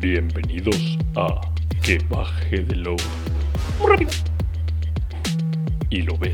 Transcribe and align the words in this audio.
Bienvenidos 0.00 0.96
a 1.14 1.42
Que 1.82 1.98
baje 2.08 2.60
de 2.62 2.74
low. 2.74 2.96
Muy 3.78 3.90
rápido. 3.90 4.10
Y 5.90 6.00
lo 6.00 6.16
vea. 6.16 6.32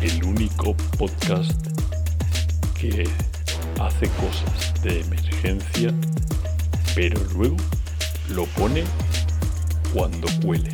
El 0.00 0.24
único 0.24 0.74
podcast 0.96 1.68
que 2.80 3.06
hace 3.78 4.08
cosas 4.08 4.82
de 4.82 5.02
emergencia, 5.02 5.92
pero 6.94 7.22
luego 7.34 7.58
lo 8.30 8.46
pone 8.46 8.82
cuando 9.92 10.26
huele. 10.44 10.72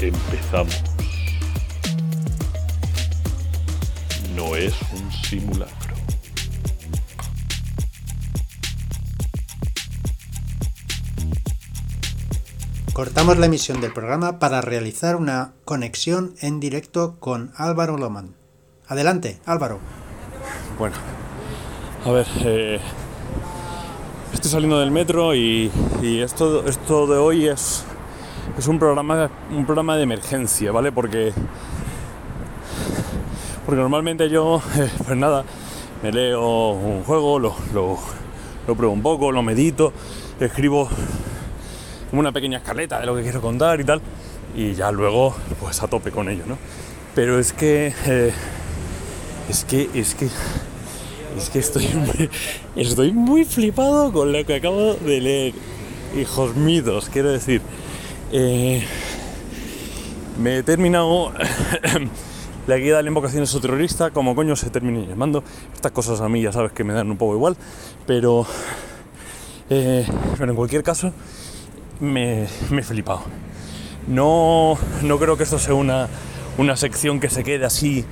Empezamos. 0.00 0.82
No 4.34 4.56
es 4.56 4.72
un 4.94 5.12
simulacro. 5.12 5.77
Cortamos 12.98 13.38
la 13.38 13.46
emisión 13.46 13.80
del 13.80 13.92
programa 13.92 14.40
para 14.40 14.60
realizar 14.60 15.14
una 15.14 15.52
conexión 15.64 16.34
en 16.40 16.58
directo 16.58 17.14
con 17.20 17.52
Álvaro 17.54 17.96
Loman. 17.96 18.34
Adelante, 18.88 19.38
Álvaro. 19.46 19.78
Bueno, 20.80 20.96
a 22.04 22.10
ver, 22.10 22.26
eh, 22.44 22.80
estoy 24.34 24.50
saliendo 24.50 24.80
del 24.80 24.90
metro 24.90 25.32
y, 25.32 25.70
esto, 26.02 26.62
de 27.06 27.16
hoy 27.16 27.46
es, 27.46 27.84
un 28.66 28.80
programa 28.80 29.96
de 29.96 30.02
emergencia, 30.02 30.72
¿vale? 30.72 30.90
Porque 30.90 31.32
porque 33.64 33.80
normalmente 33.80 34.28
yo, 34.28 34.60
eh, 34.76 34.90
pues 35.06 35.16
nada, 35.16 35.44
me 36.02 36.10
leo 36.10 36.70
un 36.70 37.04
juego, 37.04 37.38
lo, 37.38 37.54
lo 37.72 38.74
pruebo 38.74 38.92
un 38.92 39.02
poco, 39.02 39.30
lo 39.30 39.44
medito, 39.44 39.92
escribo 40.40 40.88
como 42.10 42.20
una 42.20 42.32
pequeña 42.32 42.58
escaleta 42.58 43.00
de 43.00 43.06
lo 43.06 43.16
que 43.16 43.22
quiero 43.22 43.40
contar 43.40 43.80
y 43.80 43.84
tal, 43.84 44.00
y 44.56 44.74
ya 44.74 44.90
luego 44.90 45.34
pues 45.60 45.82
a 45.82 45.88
tope 45.88 46.10
con 46.10 46.28
ello, 46.28 46.44
¿no? 46.46 46.58
Pero 47.14 47.38
es 47.38 47.52
que, 47.52 47.92
eh, 48.06 48.32
es 49.48 49.64
que, 49.64 49.88
es 49.94 50.14
que, 50.14 50.28
es 51.36 51.50
que 51.50 51.58
estoy 51.58 51.88
muy, 51.94 52.30
estoy 52.76 53.12
muy 53.12 53.44
flipado 53.44 54.12
con 54.12 54.32
lo 54.32 54.44
que 54.44 54.56
acabo 54.56 54.94
de 54.94 55.20
leer, 55.20 55.54
hijos 56.16 56.56
míos, 56.56 57.10
quiero 57.12 57.30
decir, 57.30 57.60
eh, 58.32 58.84
me 60.38 60.58
he 60.58 60.62
terminado 60.62 61.32
la 62.66 62.76
guía 62.76 62.96
de 62.96 63.02
la 63.02 63.08
invocación 63.08 63.44
terrorista, 63.60 64.10
como 64.10 64.34
coño 64.34 64.54
se 64.56 64.70
termine 64.70 65.06
llamando, 65.06 65.42
estas 65.74 65.92
cosas 65.92 66.20
a 66.20 66.28
mí 66.28 66.42
ya 66.42 66.52
sabes 66.52 66.72
que 66.72 66.84
me 66.84 66.94
dan 66.94 67.10
un 67.10 67.16
poco 67.16 67.34
igual, 67.34 67.56
pero, 68.06 68.46
eh, 69.70 70.06
pero 70.38 70.50
en 70.50 70.56
cualquier 70.56 70.82
caso, 70.82 71.12
me, 72.00 72.44
he 72.44 72.82
flipado. 72.82 73.22
No, 74.06 74.78
no 75.02 75.18
creo 75.18 75.36
que 75.36 75.42
esto 75.42 75.58
sea 75.58 75.74
una, 75.74 76.08
una 76.56 76.76
sección 76.76 77.20
que 77.20 77.28
se 77.28 77.44
quede 77.44 77.64
así 77.64 78.04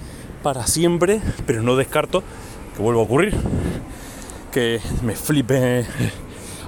para 0.42 0.66
siempre, 0.66 1.20
pero 1.46 1.62
no 1.62 1.76
descarto 1.76 2.22
que 2.76 2.82
vuelva 2.82 3.00
a 3.00 3.04
ocurrir. 3.04 3.34
Que 4.52 4.80
me 5.02 5.14
flipe 5.14 5.86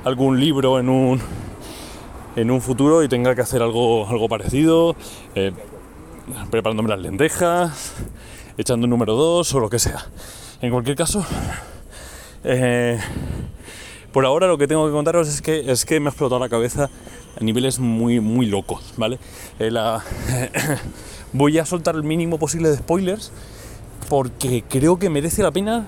algún 0.05 0.41
libro 0.41 0.78
en 0.78 0.89
un, 0.89 1.20
en 2.36 2.50
un 2.50 2.61
futuro 2.61 3.02
y 3.02 3.08
tenga 3.08 3.34
que 3.34 3.42
hacer 3.42 3.62
algo, 3.62 4.08
algo 4.08 4.28
parecido, 4.28 4.96
eh, 5.34 5.52
preparándome 6.50 6.89
las 6.89 7.00
lentejas, 7.00 7.94
echando 8.56 8.84
un 8.84 8.91
número 8.91 9.14
2 9.14 9.55
o 9.55 9.61
lo 9.61 9.69
que 9.69 9.78
sea. 9.78 10.06
En 10.61 10.70
cualquier 10.70 10.96
caso, 10.96 11.24
eh, 12.44 12.98
por 14.19 14.27
ahora 14.27 14.48
lo 14.48 14.58
que 14.58 14.66
tengo 14.66 14.84
que 14.84 14.91
contaros 14.91 15.28
es 15.28 15.41
que, 15.41 15.70
es 15.70 15.84
que 15.84 16.00
me 16.00 16.08
ha 16.08 16.11
explotado 16.11 16.40
la 16.40 16.48
cabeza 16.48 16.90
a 17.40 17.45
niveles 17.45 17.79
muy, 17.79 18.18
muy 18.18 18.46
locos, 18.46 18.83
¿vale? 18.96 19.17
Eh, 19.61 19.70
voy 21.33 21.56
a 21.56 21.64
soltar 21.64 21.95
el 21.95 22.02
mínimo 22.02 22.36
posible 22.36 22.68
de 22.68 22.79
spoilers 22.79 23.30
porque 24.08 24.64
creo 24.68 24.98
que 24.98 25.08
merece 25.08 25.45
la 25.45 25.52
pena 25.52 25.86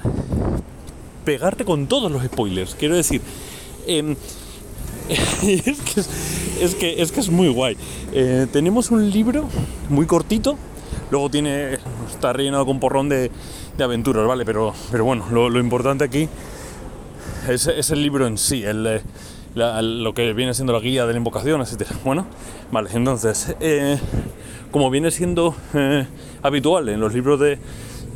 pegarte 1.24 1.64
con 1.64 1.88
todos 1.88 2.08
los 2.12 2.22
spoilers. 2.22 2.76
Quiero 2.76 2.94
decir, 2.94 3.20
em, 3.88 4.14
es, 5.08 5.80
que 5.80 6.00
es, 6.60 6.74
que, 6.76 7.02
es 7.02 7.10
que 7.10 7.18
es 7.18 7.30
muy 7.30 7.48
guay. 7.48 7.76
Eh, 8.12 8.46
tenemos 8.52 8.92
un 8.92 9.10
libro 9.10 9.48
muy 9.88 10.06
cortito, 10.06 10.56
luego 11.10 11.30
tiene 11.30 11.78
está 12.08 12.32
rellenado 12.32 12.64
con 12.64 12.78
porrón 12.78 13.08
de, 13.08 13.28
aventuras, 13.82 14.24
¿vale? 14.24 14.44
Pero, 14.44 14.72
pero 14.92 15.04
bueno, 15.04 15.26
lo 15.32 15.58
importante 15.58 16.04
aquí 16.04 16.28
es, 17.48 17.66
es 17.66 17.90
el 17.90 18.02
libro 18.02 18.26
en 18.26 18.38
sí, 18.38 18.62
el, 18.64 18.86
eh, 18.86 19.00
la- 19.54 19.82
lo 19.82 20.14
que 20.14 20.32
viene 20.32 20.54
siendo 20.54 20.72
la 20.72 20.80
guía 20.80 21.06
de 21.06 21.12
la 21.12 21.18
invocación, 21.18 21.60
etc. 21.60 21.88
Bueno, 22.04 22.26
vale, 22.70 22.90
entonces, 22.92 23.54
eh, 23.60 23.98
como 24.70 24.90
viene 24.90 25.10
siendo 25.10 25.54
eh, 25.74 26.06
habitual 26.42 26.88
en 26.88 27.00
los 27.00 27.12
libros 27.12 27.40
de, 27.40 27.58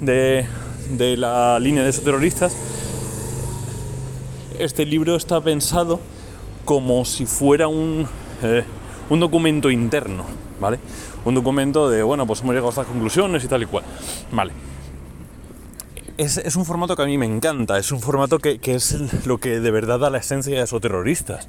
de, 0.01 1.17
la 1.17 1.59
línea 1.59 1.83
de 1.83 1.91
esos 1.91 2.05
terroristas, 2.05 2.55
este 4.59 4.87
libro 4.87 5.17
está 5.17 5.41
pensado 5.41 6.01
como 6.65 7.05
si 7.05 7.27
fuera 7.27 7.69
un, 7.69 8.07
un 9.11 9.21
documento 9.21 9.71
interno, 9.71 10.25
¿vale? 10.61 10.79
Un 11.25 11.35
documento 11.35 11.89
de, 11.91 12.03
bueno, 12.03 12.27
pues 12.27 12.41
hemos 12.41 12.53
llegado 12.53 12.69
a 12.69 12.71
estas 12.71 12.87
conclusiones 12.87 13.43
y 13.45 13.49
tal 13.49 13.63
y 13.63 13.67
cual. 13.67 13.85
Vale. 14.31 14.53
Es, 16.17 16.37
es 16.37 16.55
un 16.55 16.65
formato 16.65 16.95
que 16.95 17.03
a 17.03 17.07
mí 17.07 17.19
me 17.19 17.27
encanta, 17.27 17.77
es 17.79 17.91
un 17.91 18.01
formato 18.01 18.39
que, 18.39 18.59
que 18.59 18.75
es 18.77 19.27
lo 19.27 19.39
que 19.39 19.59
de 19.59 19.71
verdad 19.73 19.99
da 19.99 20.11
la 20.11 20.19
esencia 20.19 20.57
de 20.57 20.63
esos 20.63 20.81
terroristas. 20.81 21.49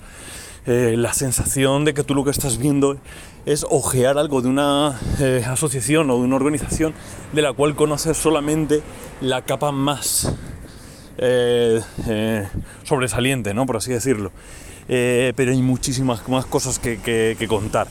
Eh, 0.65 0.95
la 0.97 1.13
sensación 1.13 1.85
de 1.85 1.93
que 1.93 2.03
tú 2.03 2.15
lo 2.15 2.23
que 2.23 2.31
estás 2.31 2.57
viendo 2.57 2.97
es 3.45 3.63
ojear 3.69 4.17
algo 4.17 4.41
de 4.41 4.47
una 4.49 4.99
eh, 5.19 5.43
asociación 5.47 6.09
o 6.09 6.15
de 6.15 6.21
una 6.21 6.37
organización 6.37 6.95
de 7.33 7.43
la 7.43 7.53
cual 7.53 7.75
conoces 7.75 8.17
solamente 8.17 8.81
la 9.21 9.43
capa 9.43 9.71
más 9.71 10.33
eh, 11.19 11.81
sobresaliente, 12.83 13.53
¿no? 13.53 13.67
Por 13.67 13.77
así 13.77 13.91
decirlo. 13.91 14.31
Pero 14.87 15.51
hay 15.51 15.61
muchísimas 15.61 16.27
más 16.27 16.45
cosas 16.47 16.79
que, 16.79 16.99
que- 16.99 17.35
que 17.37 17.47
contar. 17.47 17.87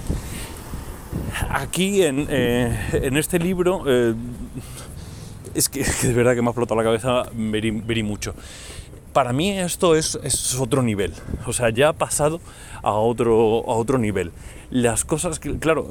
Aquí 1.50 2.02
en, 2.02 2.26
en 2.28 3.16
este 3.16 3.38
libro 3.38 3.84
es 5.54 5.68
que, 5.68 5.80
es 5.82 6.14
verdad 6.14 6.34
que 6.34 6.42
me 6.42 6.48
ha 6.48 6.50
explotado 6.50 6.76
la 6.80 6.84
cabeza 6.84 7.24
ver, 7.32 7.64
y- 7.64 7.70
ver 7.70 7.98
y 7.98 8.02
mucho. 8.02 8.34
Para 9.12 9.32
mí 9.32 9.50
esto 9.52 9.94
es, 9.94 10.18
es 10.24 10.56
otro 10.58 10.82
nivel, 10.82 11.12
o 11.46 11.52
sea, 11.52 11.70
ya 11.70 11.90
ha 11.90 11.92
pasado 11.92 12.40
a 12.82 12.92
otro, 12.94 13.32
a 13.68 13.74
otro 13.74 13.96
nivel. 13.96 14.32
Las 14.70 15.04
cosas 15.04 15.38
que, 15.38 15.56
claro, 15.60 15.88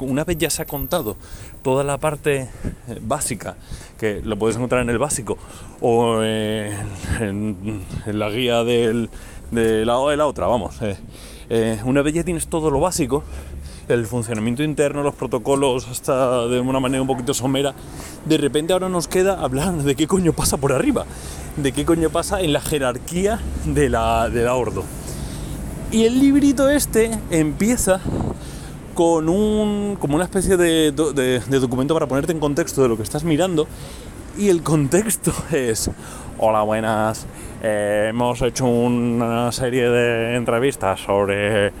una 0.00 0.24
vez 0.24 0.38
ya 0.38 0.48
se 0.48 0.62
ha 0.62 0.64
contado 0.64 1.18
toda 1.62 1.84
la 1.84 1.98
parte 1.98 2.48
eh, 2.88 2.98
básica, 3.02 3.56
que 3.98 4.22
lo 4.24 4.38
puedes 4.38 4.56
encontrar 4.56 4.80
en 4.80 4.88
el 4.88 4.96
básico, 4.96 5.36
o 5.82 6.22
en, 6.22 6.72
en 8.06 8.18
la 8.18 8.30
guía 8.30 8.64
del, 8.64 9.10
de 9.50 9.84
la, 9.84 9.98
de 10.08 10.16
la 10.16 10.26
otra, 10.26 10.46
vamos. 10.46 10.80
eh, 10.80 10.96
eh, 11.50 11.78
una 11.84 12.00
vez 12.00 12.14
ya 12.14 12.24
tienes 12.24 12.46
todo 12.46 12.70
lo 12.70 12.80
básico, 12.80 13.22
el 13.94 14.06
funcionamiento 14.06 14.62
interno, 14.62 15.02
los 15.02 15.14
protocolos, 15.14 15.88
hasta 15.88 16.46
de 16.46 16.60
una 16.60 16.80
manera 16.80 17.02
un 17.02 17.08
poquito 17.08 17.34
somera, 17.34 17.74
de 18.24 18.38
repente 18.38 18.72
ahora 18.72 18.88
nos 18.88 19.08
queda 19.08 19.40
hablar 19.40 19.74
de 19.74 19.94
qué 19.94 20.06
coño 20.06 20.32
pasa 20.32 20.56
por 20.56 20.72
arriba, 20.72 21.06
de 21.56 21.72
qué 21.72 21.84
coño 21.84 22.10
pasa 22.10 22.40
en 22.40 22.52
la 22.52 22.60
jerarquía 22.60 23.40
de 23.64 23.88
la, 23.88 24.28
de 24.28 24.44
la 24.44 24.54
Ordo. 24.54 24.84
Y 25.90 26.04
el 26.04 26.20
librito 26.20 26.70
este 26.70 27.10
empieza 27.30 28.00
con 28.94 29.28
un, 29.28 29.96
como 30.00 30.16
una 30.16 30.24
especie 30.24 30.56
de 30.56 30.92
documento 30.92 31.94
para 31.94 32.06
ponerte 32.06 32.32
en 32.32 32.40
contexto 32.40 32.82
de 32.82 32.88
lo 32.88 32.96
que 32.96 33.02
estás 33.02 33.24
mirando. 33.24 33.66
Y 34.38 34.48
el 34.48 34.62
contexto 34.62 35.32
es, 35.52 35.90
hola 36.38 36.62
buenas, 36.62 37.26
eh, 37.62 38.06
hemos 38.08 38.40
hecho 38.42 38.64
una 38.64 39.52
serie 39.52 39.88
de 39.88 40.36
entrevistas 40.36 41.00
sobre 41.00 41.72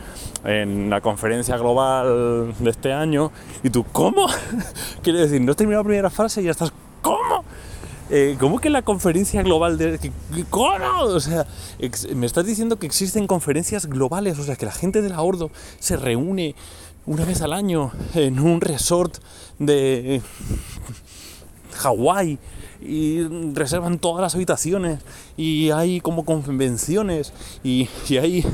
en 0.44 0.90
la 0.90 1.00
conferencia 1.00 1.56
global 1.56 2.54
de 2.58 2.70
este 2.70 2.92
año. 2.92 3.30
Y 3.62 3.70
tú, 3.70 3.84
¿cómo? 3.92 4.26
Quiere 5.02 5.20
decir, 5.20 5.40
no 5.40 5.52
has 5.52 5.56
terminado 5.56 5.82
la 5.82 5.86
primera 5.86 6.10
frase 6.10 6.42
y 6.42 6.44
ya 6.44 6.50
estás, 6.50 6.72
¿cómo? 7.00 7.44
Eh, 8.10 8.36
¿Cómo 8.38 8.60
que 8.60 8.68
la 8.68 8.82
conferencia 8.82 9.42
global 9.42 9.78
de... 9.78 9.98
¿Cómo? 10.50 11.00
O 11.00 11.20
sea, 11.20 11.46
me 12.14 12.26
estás 12.26 12.44
diciendo 12.44 12.78
que 12.78 12.86
existen 12.86 13.26
conferencias 13.26 13.86
globales, 13.86 14.38
o 14.38 14.44
sea, 14.44 14.56
que 14.56 14.66
la 14.66 14.72
gente 14.72 15.00
de 15.00 15.08
la 15.08 15.22
Ordo 15.22 15.50
se 15.78 15.96
reúne 15.96 16.54
una 17.06 17.24
vez 17.24 17.40
al 17.40 17.52
año 17.52 17.90
en 18.14 18.38
un 18.38 18.60
resort 18.60 19.16
de 19.58 20.20
Hawái 21.74 22.38
y 22.82 23.22
reservan 23.54 23.98
todas 23.98 24.20
las 24.20 24.34
habitaciones 24.34 25.00
y 25.36 25.70
hay 25.70 26.00
como 26.00 26.24
convenciones 26.24 27.32
y, 27.64 27.88
y 28.08 28.16
hay 28.18 28.44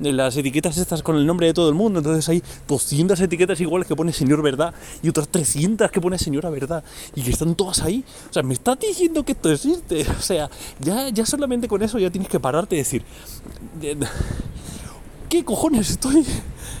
las 0.00 0.36
etiquetas 0.36 0.76
estas 0.78 1.02
con 1.02 1.16
el 1.16 1.26
nombre 1.26 1.46
de 1.46 1.54
todo 1.54 1.68
el 1.68 1.74
mundo. 1.74 2.00
Entonces 2.00 2.28
hay 2.28 2.42
200 2.68 3.20
etiquetas 3.20 3.60
iguales 3.60 3.86
que 3.88 3.96
pone 3.96 4.12
Señor 4.12 4.42
Verdad 4.42 4.74
y 5.02 5.08
otras 5.08 5.28
300 5.28 5.90
que 5.90 6.00
pone 6.00 6.18
Señora 6.18 6.50
Verdad 6.50 6.84
y 7.14 7.22
que 7.22 7.30
están 7.30 7.54
todas 7.54 7.82
ahí. 7.82 8.04
O 8.30 8.32
sea, 8.32 8.42
me 8.42 8.54
está 8.54 8.76
diciendo 8.76 9.24
que 9.24 9.32
esto 9.32 9.50
existe. 9.50 10.06
O 10.16 10.22
sea, 10.22 10.50
ya, 10.80 11.08
ya 11.10 11.24
solamente 11.24 11.68
con 11.68 11.82
eso 11.82 11.98
ya 11.98 12.10
tienes 12.10 12.28
que 12.28 12.40
pararte 12.40 12.74
y 12.74 12.78
decir, 12.78 13.02
¿qué 15.28 15.44
cojones 15.44 15.90
estoy? 15.90 16.24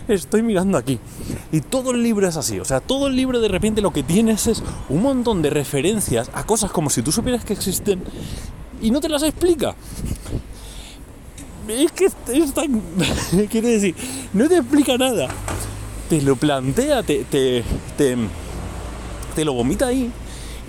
Estoy 0.08 0.42
mirando 0.42 0.78
aquí. 0.78 0.98
Y 1.52 1.60
todo 1.60 1.92
el 1.92 2.02
libro 2.02 2.26
es 2.26 2.36
así. 2.36 2.58
O 2.58 2.64
sea, 2.64 2.80
todo 2.80 3.06
el 3.06 3.16
libro 3.16 3.40
de 3.40 3.48
repente 3.48 3.82
lo 3.82 3.92
que 3.92 4.02
tienes 4.02 4.46
es 4.46 4.62
un 4.88 5.02
montón 5.02 5.42
de 5.42 5.50
referencias 5.50 6.30
a 6.32 6.44
cosas 6.44 6.70
como 6.70 6.90
si 6.90 7.02
tú 7.02 7.12
supieras 7.12 7.44
que 7.44 7.52
existen 7.52 8.02
y 8.80 8.90
no 8.90 9.00
te 9.00 9.08
las 9.08 9.22
explica. 9.22 9.74
Es 11.68 11.92
que 11.92 12.06
es 12.06 12.54
tan. 12.54 12.80
Quiero 13.50 13.68
decir, 13.68 13.94
no 14.32 14.48
te 14.48 14.58
explica 14.58 14.96
nada. 14.96 15.28
Te 16.08 16.22
lo 16.22 16.36
plantea, 16.36 17.02
te, 17.02 17.24
te, 17.24 17.64
te, 17.96 18.16
te 19.34 19.44
lo 19.44 19.52
vomita 19.54 19.88
ahí 19.88 20.10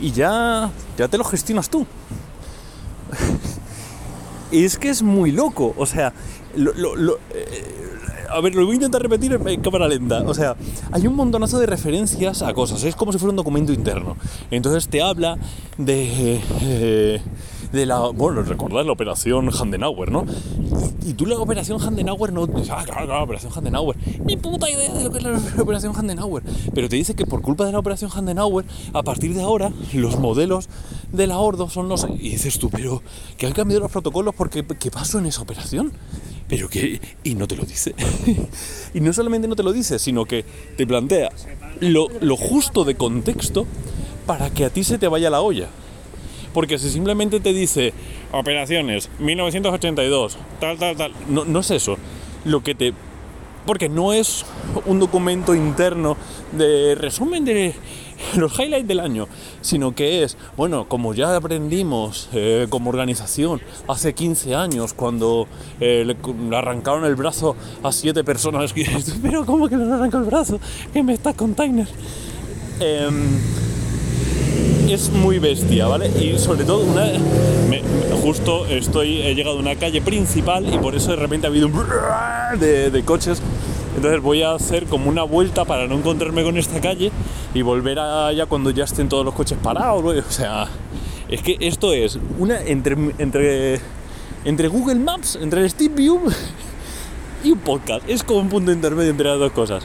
y 0.01 0.11
ya, 0.11 0.71
ya 0.97 1.07
te 1.07 1.17
lo 1.17 1.23
gestionas 1.23 1.69
tú. 1.69 1.85
Es 4.51 4.77
que 4.77 4.87
es 4.89 5.03
muy 5.03 5.31
loco. 5.33 5.73
O 5.77 5.85
sea, 5.85 6.13
lo, 6.55 6.71
eh, 7.33 8.25
a 8.29 8.39
ver, 8.39 8.55
lo 8.55 8.63
voy 8.65 8.71
a 8.71 8.75
intentar 8.75 9.01
repetir 9.01 9.33
en 9.45 9.61
cámara 9.61 9.89
lenta. 9.89 10.21
O 10.25 10.33
sea, 10.33 10.55
hay 10.91 11.05
un 11.05 11.15
montonazo 11.15 11.59
de 11.59 11.65
referencias 11.65 12.41
a 12.41 12.53
cosas. 12.53 12.81
Es 12.85 12.95
como 12.95 13.11
si 13.11 13.19
fuera 13.19 13.31
un 13.31 13.35
documento 13.35 13.73
interno. 13.73 14.15
Entonces 14.49 14.87
te 14.87 15.01
habla 15.01 15.37
de. 15.77 16.39
eh, 16.61 17.21
de 17.71 17.85
la. 17.85 17.99
Bueno, 18.09 18.41
recordad 18.43 18.85
la 18.85 18.91
operación 18.91 19.49
Handenauer, 19.49 20.11
¿no? 20.11 20.25
Y, 21.05 21.11
y 21.11 21.13
tú 21.13 21.25
la 21.25 21.37
operación 21.37 21.81
Handenauer 21.81 22.33
no. 22.33 22.47
dices, 22.47 22.69
Ah, 22.71 22.83
claro, 22.83 23.05
claro, 23.05 23.19
la 23.19 23.23
operación 23.23 23.51
Handenauer. 23.55 23.97
Ni 24.25 24.37
puta 24.37 24.69
idea 24.69 24.93
de 24.93 25.03
lo 25.03 25.11
que 25.11 25.17
es 25.19 25.23
la 25.23 25.39
operación 25.61 25.93
Handenauer. 25.95 26.43
Pero 26.73 26.89
te 26.89 26.95
dice 26.95 27.15
que 27.15 27.25
por 27.25 27.41
culpa 27.41 27.65
de 27.65 27.71
la 27.71 27.79
operación 27.79 28.11
Handenauer, 28.13 28.65
a 28.93 29.03
partir 29.03 29.33
de 29.33 29.41
ahora, 29.41 29.71
los 29.93 30.19
modelos 30.19 30.69
del 31.11 31.31
ahordo 31.31 31.69
son 31.69 31.89
los. 31.89 32.05
Y 32.09 32.29
dices 32.29 32.59
tú, 32.59 32.69
pero 32.69 33.01
que 33.37 33.47
han 33.47 33.53
cambiado 33.53 33.81
los 33.81 33.91
protocolos 33.91 34.33
porque 34.35 34.65
¿qué 34.65 34.91
pasó 34.91 35.19
en 35.19 35.27
esa 35.27 35.41
operación? 35.41 35.91
Pero 36.47 36.69
que. 36.69 37.01
Y 37.23 37.35
no 37.35 37.47
te 37.47 37.55
lo 37.55 37.63
dice. 37.63 37.93
y 38.93 39.01
no 39.01 39.11
solamente 39.13 39.47
no 39.47 39.55
te 39.55 39.63
lo 39.63 39.73
dice, 39.73 39.99
sino 39.99 40.25
que 40.25 40.45
te 40.77 40.87
plantea 40.87 41.29
lo, 41.79 42.07
lo 42.21 42.37
justo 42.37 42.83
de 42.85 42.95
contexto 42.95 43.65
para 44.25 44.49
que 44.49 44.65
a 44.65 44.69
ti 44.69 44.83
se 44.83 44.97
te 44.97 45.07
vaya 45.07 45.29
la 45.29 45.41
olla. 45.41 45.67
Porque 46.53 46.77
si 46.77 46.89
simplemente 46.89 47.39
te 47.39 47.53
dice 47.53 47.93
operaciones 48.31 49.09
1982, 49.19 50.37
tal, 50.59 50.77
tal, 50.77 50.95
tal, 50.97 51.11
no, 51.29 51.45
no 51.45 51.59
es 51.59 51.71
eso. 51.71 51.97
Lo 52.45 52.63
que 52.63 52.75
te. 52.75 52.93
Porque 53.65 53.89
no 53.89 54.13
es 54.13 54.45
un 54.85 54.99
documento 54.99 55.53
interno 55.53 56.15
de 56.53 56.95
resumen 56.95 57.43
de 57.43 57.75
los 58.35 58.57
highlights 58.59 58.87
del 58.87 58.99
año, 58.99 59.27
sino 59.61 59.93
que 59.93 60.23
es, 60.23 60.37
bueno, 60.55 60.87
como 60.87 61.13
ya 61.13 61.35
aprendimos 61.35 62.29
eh, 62.33 62.67
como 62.69 62.89
organización 62.89 63.61
hace 63.87 64.13
15 64.13 64.55
años, 64.55 64.93
cuando 64.93 65.47
eh, 65.79 66.03
le, 66.05 66.55
arrancaron 66.55 67.05
el 67.05 67.15
brazo 67.15 67.55
a 67.83 67.91
siete 67.91 68.23
personas, 68.23 68.73
pero 69.21 69.45
¿cómo 69.45 69.67
que 69.67 69.77
le 69.77 69.91
arrancó 69.91 70.17
el 70.17 70.23
brazo? 70.23 70.59
¿Qué 70.93 71.03
me 71.03 71.13
está 71.13 71.33
container? 71.33 71.87
Em, 72.79 73.39
es 74.93 75.09
muy 75.09 75.39
bestia, 75.39 75.87
¿vale? 75.87 76.09
Y 76.19 76.37
sobre 76.39 76.63
todo, 76.63 76.79
una, 76.79 77.05
justo 78.21 78.65
estoy, 78.67 79.21
he 79.21 79.35
llegado 79.35 79.57
a 79.57 79.59
una 79.59 79.75
calle 79.75 80.01
principal 80.01 80.73
y 80.73 80.77
por 80.77 80.95
eso 80.95 81.11
de 81.11 81.17
repente 81.17 81.47
ha 81.47 81.49
habido 81.49 81.67
un 81.67 81.73
de, 82.59 82.89
de 82.91 83.03
coches. 83.03 83.41
Entonces 83.95 84.21
voy 84.21 84.43
a 84.43 84.53
hacer 84.53 84.85
como 84.85 85.09
una 85.09 85.23
vuelta 85.23 85.65
para 85.65 85.87
no 85.87 85.95
encontrarme 85.95 86.43
con 86.43 86.57
esta 86.57 86.79
calle 86.79 87.11
y 87.53 87.61
volver 87.63 87.99
allá 87.99 88.45
cuando 88.45 88.69
ya 88.69 88.83
estén 88.83 89.09
todos 89.09 89.25
los 89.25 89.33
coches 89.33 89.57
parados. 89.61 90.03
O 90.03 90.31
sea, 90.31 90.67
es 91.29 91.41
que 91.41 91.57
esto 91.59 91.93
es 91.93 92.19
una 92.37 92.61
entre, 92.61 92.95
entre, 93.17 93.81
entre 94.45 94.67
Google 94.67 94.95
Maps, 94.95 95.37
entre 95.41 95.65
el 95.65 95.89
View 95.89 96.21
y 97.43 97.51
un 97.51 97.59
podcast. 97.59 98.07
Es 98.07 98.23
como 98.23 98.39
un 98.39 98.49
punto 98.49 98.71
intermedio 98.71 99.09
entre 99.09 99.29
las 99.29 99.39
dos 99.39 99.51
cosas. 99.51 99.83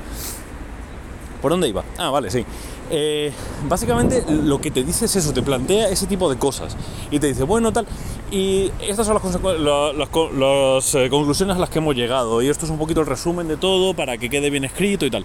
¿Por 1.41 1.51
dónde 1.51 1.69
iba? 1.69 1.83
Ah, 1.99 2.11
vale, 2.11 2.31
sí. 2.31 2.45
Eh, 2.91 3.33
básicamente 3.69 4.23
lo 4.29 4.61
que 4.61 4.71
te 4.71 4.83
dice 4.85 5.07
es 5.07 5.17
eso, 5.17 5.33
te 5.33 5.43
plantea 5.43 5.89
ese 5.89 6.07
tipo 6.07 6.29
de 6.29 6.37
cosas 6.37 6.77
y 7.11 7.19
te 7.19 7.29
dice, 7.29 7.43
bueno, 7.45 7.73
tal, 7.73 7.87
y 8.31 8.71
estas 8.87 9.07
son 9.07 9.15
las, 9.15 9.95
las 9.97 10.09
co- 10.11 10.31
las, 10.31 10.95
eh, 10.95 11.09
conclusiones 11.09 11.57
a 11.57 11.59
las 11.59 11.71
que 11.71 11.79
hemos 11.79 11.95
llegado 11.95 12.43
y 12.43 12.49
esto 12.49 12.67
es 12.67 12.71
un 12.71 12.79
poquito 12.79 13.01
el 13.01 13.07
resumen 13.07 13.49
de 13.49 13.57
todo 13.57 13.95
para 13.95 14.19
que 14.19 14.29
quede 14.29 14.51
bien 14.51 14.65
escrito 14.65 15.07
y 15.07 15.11
tal. 15.11 15.25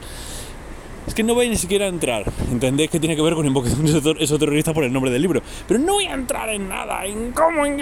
Es 1.07 1.13
que 1.13 1.23
no 1.23 1.33
voy 1.35 1.47
ni 1.49 1.55
siquiera 1.55 1.85
a 1.85 1.87
entrar, 1.87 2.31
entendéis 2.51 2.89
que 2.89 2.99
tiene 2.99 3.15
que 3.15 3.21
ver 3.21 3.33
con 3.33 3.45
invocación 3.45 3.85
esoterrorista 4.19 4.73
por 4.73 4.83
el 4.83 4.91
nombre 4.91 5.09
del 5.09 5.21
libro, 5.21 5.41
pero 5.67 5.79
no 5.79 5.93
voy 5.93 6.05
a 6.05 6.13
entrar 6.13 6.49
en 6.49 6.67
nada, 6.69 7.05
en 7.05 7.31
cómo, 7.31 7.65
en 7.65 7.81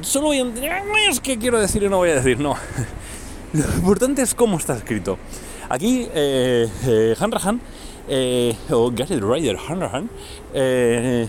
solo 0.00 0.26
voy 0.26 0.38
a 0.38 0.42
entrar, 0.42 0.82
es 1.10 1.20
que 1.20 1.38
quiero 1.38 1.60
decir 1.60 1.82
y 1.82 1.88
no 1.88 1.96
voy 1.98 2.10
a 2.10 2.14
decir, 2.14 2.38
no. 2.40 2.56
Lo 3.52 3.64
importante 3.76 4.22
es 4.22 4.34
cómo 4.34 4.58
está 4.58 4.76
escrito. 4.76 5.18
Aquí, 5.68 6.06
eh, 6.14 6.68
eh, 6.86 7.14
Hanrahan, 7.18 7.60
eh, 8.08 8.56
o 8.70 8.90
Gary 8.90 9.20
Ryder 9.20 9.56
Hanrahan, 9.56 10.10
eh, 10.52 11.28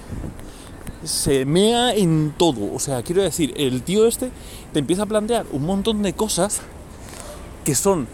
se 1.03 1.45
mea 1.45 1.93
en 1.93 2.33
todo. 2.37 2.73
O 2.73 2.79
sea, 2.79 3.03
quiero 3.03 3.21
decir, 3.21 3.53
el 3.57 3.83
tío 3.83 4.07
este 4.07 4.31
te 4.73 4.79
empieza 4.79 5.03
a 5.03 5.05
plantear 5.05 5.45
un 5.51 5.65
montón 5.65 6.01
de 6.03 6.13
cosas 6.13 6.61
que 7.63 7.75
son 7.75 8.07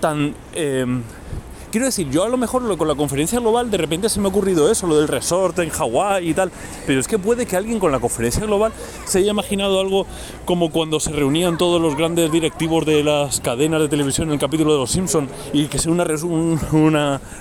tan... 0.00 0.34
em, 0.54 1.02
quiero 1.70 1.86
decir, 1.86 2.08
yo 2.10 2.24
a 2.24 2.28
lo 2.28 2.36
mejor 2.36 2.62
lo- 2.62 2.76
con 2.78 2.88
la 2.88 2.94
conferencia 2.94 3.40
global 3.40 3.70
de 3.70 3.76
repente 3.76 4.08
se 4.08 4.20
me 4.20 4.26
ha 4.26 4.28
ocurrido 4.30 4.70
eso, 4.70 4.86
lo 4.86 4.96
del 4.96 5.08
resort 5.08 5.58
en 5.58 5.70
Hawái 5.70 6.30
y 6.30 6.34
tal, 6.34 6.50
pero 6.86 7.00
es 7.00 7.08
que 7.08 7.18
puede 7.18 7.46
que 7.46 7.56
alguien 7.56 7.78
con 7.78 7.92
la 7.92 8.00
conferencia 8.00 8.44
global 8.44 8.72
se 9.06 9.18
haya 9.18 9.30
imaginado 9.30 9.80
algo 9.80 10.06
como 10.44 10.70
cuando 10.70 11.00
se 11.00 11.10
reunían 11.12 11.58
todos 11.58 11.80
los 11.80 11.96
grandes 11.96 12.30
directivos 12.32 12.86
de 12.86 13.04
las 13.04 13.40
cadenas 13.40 13.80
de 13.80 13.88
televisión 13.88 14.28
en 14.28 14.34
el 14.34 14.38
capítulo 14.40 14.72
de 14.72 14.78
Los 14.78 14.90
Simpson 14.90 15.28
y 15.52 15.66
que 15.66 15.78
sea 15.78 15.92
una, 15.92 16.04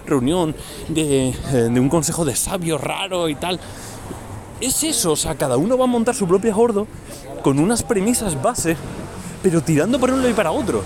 reunión 0.06 0.56
de, 0.90 1.30
eh, 1.30 1.34
de 1.72 1.80
un 1.80 1.90
consejo 1.90 2.26
de 2.26 2.36
sabios 2.36 2.82
raro 2.82 3.30
y 3.30 3.36
tal. 3.36 3.60
Es 4.60 4.84
eso, 4.84 5.12
o 5.12 5.16
sea, 5.16 5.36
cada 5.36 5.58
uno 5.58 5.78
va 5.78 5.84
a 5.86 5.88
montar 5.88 6.16
su 6.16 6.28
propio 6.28 6.56
gordo 6.56 6.88
con 7.44 7.60
unas 7.60 7.84
premisas 7.84 8.42
base, 8.42 8.76
pero 9.44 9.62
tirando 9.62 10.00
para 10.00 10.14
un 10.14 10.20
lado 10.20 10.32
y 10.32 10.34
para 10.34 10.52
otro. 10.52 10.82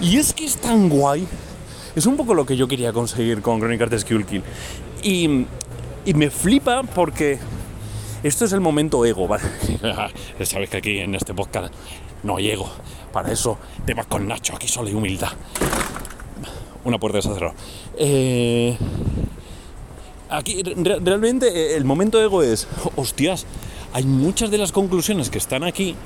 Y 0.00 0.16
es 0.16 0.32
que 0.32 0.46
es 0.46 0.56
tan 0.56 0.88
guay. 0.88 1.28
Es 1.96 2.06
un 2.06 2.16
poco 2.16 2.34
lo 2.34 2.46
que 2.46 2.56
yo 2.56 2.68
quería 2.68 2.92
conseguir 2.92 3.42
con 3.42 3.58
Crónicas 3.58 3.90
de 3.90 3.98
Skull. 3.98 4.24
Y, 5.02 5.46
y 6.04 6.14
me 6.14 6.30
flipa 6.30 6.82
porque 6.82 7.38
esto 8.22 8.44
es 8.44 8.52
el 8.52 8.60
momento 8.60 9.04
ego, 9.04 9.26
¿vale? 9.26 9.42
Sabes 10.44 10.70
que 10.70 10.76
aquí 10.76 10.98
en 10.98 11.14
este 11.14 11.34
podcast 11.34 11.72
no 12.22 12.36
hay 12.36 12.50
ego. 12.50 12.70
Para 13.12 13.32
eso 13.32 13.58
te 13.84 13.94
vas 13.94 14.06
con 14.06 14.28
Nacho, 14.28 14.54
aquí 14.54 14.68
solo 14.68 14.88
hay 14.88 14.94
humildad. 14.94 15.30
Una 16.84 16.98
puerta 16.98 17.18
ha 17.18 17.22
cerrado. 17.22 17.54
Eh, 17.98 18.76
aquí 20.28 20.62
re- 20.62 21.00
realmente 21.00 21.48
eh, 21.48 21.76
el 21.76 21.84
momento 21.84 22.22
ego 22.22 22.42
es, 22.42 22.68
hostias, 22.96 23.46
hay 23.92 24.04
muchas 24.04 24.50
de 24.50 24.58
las 24.58 24.70
conclusiones 24.72 25.28
que 25.28 25.38
están 25.38 25.64
aquí 25.64 25.96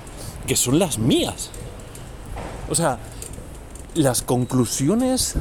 que 0.47 0.57
son 0.57 0.79
las 0.79 0.99
mías. 0.99 1.51
O 2.71 2.75
sea, 2.75 2.99
las 3.95 4.23
conclusiones 4.23 5.35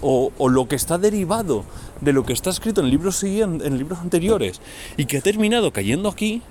o, 0.00 0.30
lo 0.48 0.68
que 0.68 0.76
está 0.76 0.98
derivado 0.98 1.64
de 2.00 2.12
lo 2.12 2.24
que 2.24 2.32
está 2.32 2.50
escrito 2.50 2.80
en 2.80 2.90
libros, 2.90 3.16
siguien- 3.22 3.60
en 3.64 3.78
libros 3.78 3.98
anteriores 3.98 4.60
y 4.96 5.06
que 5.06 5.18
ha 5.18 5.20
terminado 5.20 5.72
cayendo 5.72 6.08
aquí 6.08 6.42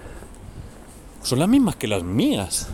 son 1.23 1.39
las 1.39 1.49
mismas 1.49 1.75
que 1.75 1.87
las 1.87 2.03
mías. 2.03 2.67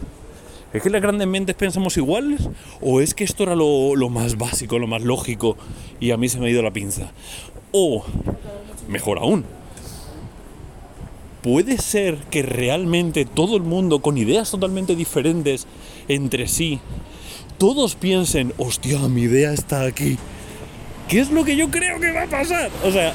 ¿Es 0.73 0.81
que 0.81 0.89
las 0.89 1.01
grandes 1.01 1.27
mentes 1.27 1.55
pensamos 1.55 1.97
iguales? 1.97 2.49
¿O 2.81 2.99
es 2.99 3.13
que 3.13 3.23
esto 3.23 3.43
era 3.43 3.55
lo, 3.55 3.95
lo 3.95 4.09
más 4.09 4.37
básico, 4.37 4.79
lo 4.79 4.87
más 4.87 5.03
lógico 5.03 5.55
y 5.99 6.11
a 6.11 6.17
mí 6.17 6.29
se 6.29 6.39
me 6.39 6.47
ha 6.47 6.49
ido 6.49 6.63
la 6.63 6.73
pinza? 6.73 7.11
O, 7.71 8.03
mejor 8.87 9.19
aún, 9.19 9.45
¿puede 11.43 11.77
ser 11.77 12.17
que 12.31 12.41
realmente 12.41 13.25
todo 13.25 13.55
el 13.55 13.63
mundo 13.63 14.01
con 14.01 14.17
ideas 14.17 14.49
totalmente 14.49 14.95
diferentes 14.95 15.67
entre 16.07 16.47
sí, 16.47 16.79
todos 17.59 17.95
piensen, 17.95 18.53
hostia, 18.57 18.99
mi 19.09 19.21
idea 19.23 19.53
está 19.53 19.83
aquí? 19.83 20.17
¿Qué 21.07 21.19
es 21.19 21.29
lo 21.31 21.43
que 21.43 21.55
yo 21.55 21.69
creo 21.69 21.99
que 21.99 22.11
va 22.11 22.23
a 22.23 22.27
pasar? 22.27 22.71
O 22.83 22.91
sea, 22.91 23.13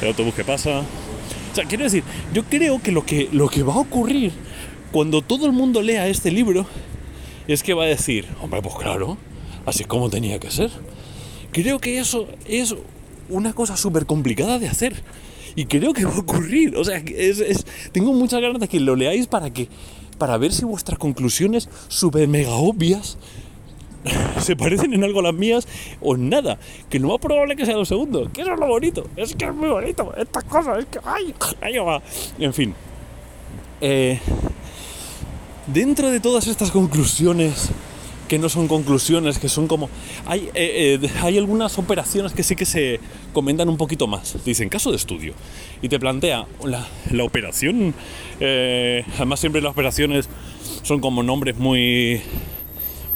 el 0.00 0.08
autobús 0.08 0.34
que 0.34 0.44
pasa. 0.44 0.80
O 0.80 1.54
sea, 1.54 1.64
quiero 1.64 1.84
decir, 1.84 2.02
yo 2.32 2.44
creo 2.44 2.80
que 2.82 2.92
lo 2.92 3.04
que, 3.04 3.28
lo 3.32 3.48
que 3.48 3.62
va 3.62 3.74
a 3.74 3.78
ocurrir 3.78 4.32
cuando 4.90 5.22
todo 5.22 5.46
el 5.46 5.52
mundo 5.52 5.80
lea 5.82 6.08
este 6.08 6.30
libro 6.30 6.66
es 7.48 7.62
que 7.62 7.74
va 7.74 7.84
a 7.84 7.86
decir, 7.86 8.26
hombre, 8.42 8.62
pues 8.62 8.74
claro, 8.76 9.16
así 9.66 9.84
como 9.84 10.10
tenía 10.10 10.38
que 10.38 10.50
ser. 10.50 10.70
Creo 11.52 11.78
que 11.78 11.98
eso 11.98 12.26
es 12.46 12.74
una 13.28 13.52
cosa 13.52 13.76
súper 13.76 14.06
complicada 14.06 14.58
de 14.58 14.68
hacer. 14.68 15.02
Y 15.54 15.66
creo 15.66 15.92
que 15.92 16.04
va 16.06 16.14
a 16.14 16.18
ocurrir. 16.18 16.76
O 16.76 16.84
sea, 16.84 16.96
es, 16.96 17.38
es- 17.40 17.66
tengo 17.92 18.12
muchas 18.14 18.40
ganas 18.40 18.60
de 18.60 18.68
que 18.68 18.80
lo 18.80 18.96
leáis 18.96 19.26
para 19.26 19.50
que. 19.52 19.68
para 20.18 20.36
ver 20.38 20.52
si 20.52 20.64
vuestras 20.64 20.98
conclusiones 20.98 21.68
súper 21.88 22.26
mega 22.28 22.52
obvias 22.54 23.18
se 24.38 24.56
parecen 24.56 24.92
en 24.94 25.04
algo 25.04 25.20
a 25.20 25.24
las 25.24 25.34
mías 25.34 25.66
o 26.00 26.14
en 26.14 26.28
nada. 26.28 26.58
Que 26.88 26.98
lo 26.98 27.08
más 27.08 27.18
probable 27.18 27.56
que 27.56 27.66
sea 27.66 27.76
lo 27.76 27.84
segundo. 27.84 28.30
Que 28.32 28.42
eso 28.42 28.52
es 28.52 28.58
lo 28.58 28.66
bonito. 28.66 29.04
Es 29.16 29.34
que 29.34 29.46
es 29.46 29.54
muy 29.54 29.68
bonito. 29.68 30.12
Estas 30.16 30.44
cosas, 30.44 30.78
es 30.78 30.86
que. 30.86 30.98
¡Ay! 31.04 31.34
Ahí 31.60 31.78
va. 31.78 32.02
En 32.38 32.52
fin. 32.52 32.74
Eh, 33.80 34.18
dentro 35.66 36.10
de 36.10 36.20
todas 36.20 36.46
estas 36.46 36.70
conclusiones 36.70 37.70
que 38.28 38.38
no 38.38 38.48
son 38.48 38.66
conclusiones, 38.66 39.38
que 39.38 39.50
son 39.50 39.68
como... 39.68 39.90
Hay, 40.24 40.48
eh, 40.54 40.98
eh, 41.02 41.10
hay 41.20 41.36
algunas 41.36 41.78
operaciones 41.78 42.32
que 42.32 42.42
sí 42.42 42.56
que 42.56 42.64
se 42.64 42.98
comentan 43.34 43.68
un 43.68 43.76
poquito 43.76 44.06
más. 44.06 44.42
Dicen, 44.42 44.70
caso 44.70 44.90
de 44.90 44.96
estudio. 44.96 45.34
Y 45.82 45.90
te 45.90 46.00
plantea 46.00 46.46
la, 46.64 46.86
la 47.10 47.24
operación... 47.24 47.94
además 48.40 49.38
siempre 49.38 49.60
las 49.60 49.72
operaciones 49.72 50.30
son 50.82 51.00
como 51.00 51.22
nombres 51.22 51.58
muy... 51.58 52.22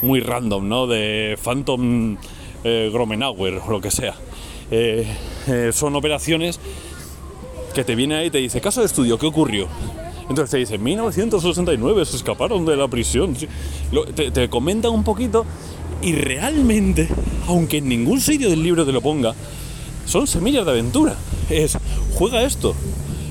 Muy 0.02 0.20
random, 0.20 0.68
¿no? 0.68 0.86
De 0.86 1.38
Phantom 1.42 2.16
eh, 2.64 2.90
Gromenauer 2.92 3.60
o 3.66 3.70
lo 3.70 3.80
que 3.80 3.90
sea. 3.90 4.14
Eh, 4.70 5.06
eh, 5.46 5.70
son 5.72 5.94
operaciones 5.96 6.58
que 7.74 7.84
te 7.84 7.94
viene 7.94 8.16
ahí 8.16 8.26
y 8.26 8.30
te 8.30 8.38
dice, 8.38 8.60
caso 8.60 8.80
de 8.80 8.86
estudio, 8.86 9.18
¿qué 9.18 9.26
ocurrió? 9.26 9.68
Entonces 10.28 10.50
te 10.50 10.56
dice, 10.56 10.74
en 10.74 10.82
1969 10.82 12.04
se 12.04 12.16
escaparon 12.16 12.66
de 12.66 12.76
la 12.76 12.88
prisión. 12.88 13.36
Te, 14.14 14.30
te 14.30 14.48
comentan 14.48 14.92
un 14.92 15.04
poquito 15.04 15.46
y 16.02 16.12
realmente, 16.12 17.08
aunque 17.46 17.78
en 17.78 17.88
ningún 17.88 18.20
sitio 18.20 18.50
del 18.50 18.62
libro 18.62 18.84
te 18.84 18.92
lo 18.92 19.00
ponga, 19.00 19.34
son 20.06 20.26
semillas 20.26 20.64
de 20.64 20.72
aventura. 20.72 21.16
Es, 21.50 21.78
juega 22.14 22.42
esto. 22.42 22.74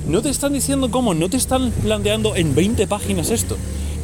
No 0.07 0.21
te 0.21 0.29
están 0.29 0.53
diciendo 0.53 0.91
cómo, 0.91 1.13
no 1.13 1.29
te 1.29 1.37
están 1.37 1.71
planteando 1.71 2.35
en 2.35 2.53
20 2.53 2.85
páginas 2.87 3.31
esto. 3.31 3.57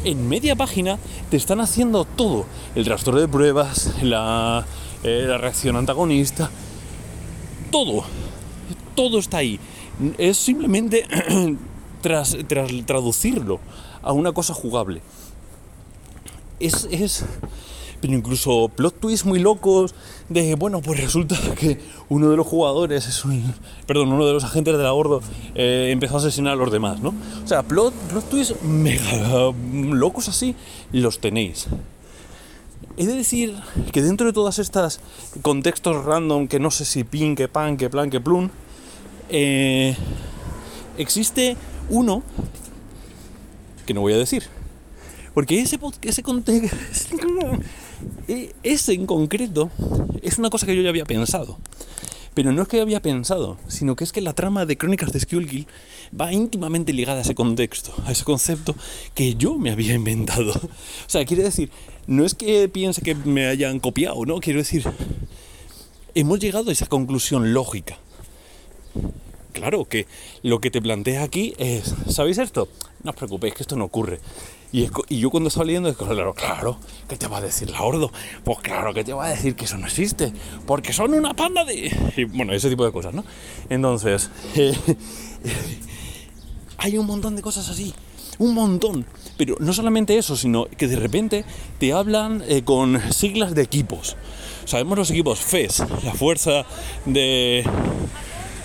En 0.04 0.28
media 0.28 0.56
página 0.56 0.98
te 1.30 1.36
están 1.36 1.60
haciendo 1.60 2.04
todo. 2.04 2.44
El 2.74 2.86
rastro 2.86 3.20
de 3.20 3.28
pruebas, 3.28 3.94
la, 4.02 4.66
eh, 5.04 5.24
la 5.28 5.38
reacción 5.38 5.76
antagonista, 5.76 6.50
todo. 7.70 8.04
Todo 8.96 9.20
está 9.20 9.38
ahí. 9.38 9.60
Es 10.18 10.38
simplemente 10.38 11.06
tras, 12.02 12.36
tras 12.48 12.70
traducirlo 12.84 13.60
a 14.02 14.12
una 14.12 14.32
cosa 14.32 14.54
jugable. 14.54 15.02
Es, 16.58 16.88
es. 16.90 17.24
Pero 18.02 18.14
incluso 18.14 18.68
plot 18.68 18.98
twists 18.98 19.24
muy 19.24 19.38
locos 19.38 19.94
de, 20.28 20.56
bueno, 20.56 20.82
pues 20.82 21.00
resulta 21.00 21.36
que 21.58 21.78
uno 22.08 22.28
de 22.28 22.36
los 22.36 22.46
jugadores 22.46 23.06
es 23.06 23.24
un. 23.24 23.54
Perdón, 23.86 24.12
uno 24.12 24.26
de 24.26 24.32
los 24.34 24.44
agentes 24.44 24.76
de 24.76 24.82
la 24.82 24.90
Gordo 24.90 25.22
eh, 25.54 25.88
empezó 25.90 26.16
a 26.16 26.18
asesinar 26.18 26.54
a 26.54 26.56
los 26.56 26.70
demás, 26.70 27.00
¿no? 27.00 27.14
O 27.42 27.46
sea, 27.46 27.62
plot, 27.62 27.94
plot 28.10 28.28
twists 28.28 28.62
mega 28.62 29.52
locos 29.62 30.28
así, 30.28 30.54
los 30.92 31.20
tenéis. 31.20 31.68
He 32.96 33.06
de 33.06 33.14
decir 33.14 33.54
que 33.92 34.02
dentro 34.02 34.26
de 34.26 34.32
todas 34.32 34.58
estas 34.58 35.00
contextos 35.40 36.04
random, 36.04 36.48
que 36.48 36.58
no 36.58 36.70
sé 36.70 36.84
si 36.84 37.04
pin, 37.04 37.36
que 37.36 37.48
pan, 37.48 37.76
que 37.76 37.88
plan, 37.88 38.10
que 38.10 38.20
plun, 38.20 38.50
eh, 39.30 39.96
existe 40.98 41.56
uno 41.88 42.22
que 43.86 43.94
no 43.94 44.00
voy 44.00 44.12
a 44.12 44.18
decir. 44.18 44.44
Porque 45.34 45.60
ese, 45.60 45.78
ese 46.02 46.22
contexto, 46.22 46.76
ese 48.62 48.92
en 48.92 49.06
concreto, 49.06 49.70
es 50.22 50.38
una 50.38 50.50
cosa 50.50 50.66
que 50.66 50.76
yo 50.76 50.82
ya 50.82 50.90
había 50.90 51.04
pensado. 51.04 51.58
Pero 52.34 52.50
no 52.52 52.62
es 52.62 52.68
que 52.68 52.80
había 52.80 53.02
pensado, 53.02 53.58
sino 53.68 53.94
que 53.94 54.04
es 54.04 54.12
que 54.12 54.22
la 54.22 54.32
trama 54.32 54.64
de 54.64 54.78
Crónicas 54.78 55.12
de 55.12 55.20
Skullkill 55.20 55.66
va 56.18 56.32
íntimamente 56.32 56.94
ligada 56.94 57.18
a 57.18 57.22
ese 57.22 57.34
contexto, 57.34 57.92
a 58.06 58.12
ese 58.12 58.24
concepto 58.24 58.74
que 59.14 59.34
yo 59.34 59.58
me 59.58 59.70
había 59.70 59.94
inventado. 59.94 60.52
O 60.52 61.08
sea, 61.10 61.26
quiere 61.26 61.42
decir, 61.42 61.70
no 62.06 62.24
es 62.24 62.34
que 62.34 62.70
piense 62.70 63.02
que 63.02 63.14
me 63.14 63.46
hayan 63.48 63.80
copiado, 63.80 64.24
¿no? 64.24 64.40
Quiero 64.40 64.60
decir, 64.60 64.84
hemos 66.14 66.40
llegado 66.40 66.70
a 66.70 66.72
esa 66.72 66.86
conclusión 66.86 67.52
lógica. 67.52 67.98
Claro 69.52 69.84
que 69.84 70.06
lo 70.42 70.60
que 70.60 70.70
te 70.70 70.80
plantea 70.80 71.22
aquí 71.22 71.52
es, 71.58 71.94
¿sabéis 72.08 72.38
esto? 72.38 72.66
No 73.02 73.10
os 73.10 73.16
preocupéis, 73.16 73.52
que 73.52 73.62
esto 73.62 73.76
no 73.76 73.84
ocurre. 73.84 74.20
Y, 74.72 74.88
yo 75.18 75.28
cuando 75.28 75.48
estaba 75.48 75.66
leyendo, 75.66 75.90
es 75.90 75.96
claro, 75.96 76.32
claro, 76.32 76.78
¿qué 77.06 77.16
te 77.16 77.28
va 77.28 77.38
a 77.38 77.40
decir 77.42 77.68
la 77.68 77.82
Ordo? 77.82 78.10
Pues 78.42 78.58
claro, 78.60 78.94
que 78.94 79.04
te 79.04 79.12
va 79.12 79.26
a 79.26 79.28
decir 79.28 79.54
que 79.54 79.66
eso 79.66 79.76
no 79.76 79.86
existe, 79.86 80.32
porque 80.66 80.94
son 80.94 81.12
una 81.12 81.34
panda 81.34 81.62
de... 81.66 81.94
Y 82.16 82.24
bueno, 82.24 82.54
ese 82.54 82.70
tipo 82.70 82.84
de 82.86 82.90
cosas, 82.90 83.12
¿no? 83.12 83.22
Entonces, 83.68 84.30
hay 86.78 86.96
un 86.96 87.06
montón 87.06 87.36
de 87.36 87.42
cosas 87.42 87.68
así, 87.68 87.92
un 88.38 88.54
montón. 88.54 89.04
Pero 89.36 89.56
no 89.60 89.74
solamente 89.74 90.16
eso, 90.16 90.36
sino 90.36 90.64
que 90.64 90.88
de 90.88 90.96
repente 90.96 91.44
te 91.78 91.92
hablan 91.92 92.42
eh, 92.48 92.62
con 92.62 92.98
siglas 93.12 93.54
de 93.54 93.62
equipos. 93.62 94.16
Sabemos 94.64 94.96
los 94.96 95.10
equipos 95.10 95.38
FES, 95.40 95.84
la 96.02 96.14
fuerza 96.14 96.64
de... 97.04 97.62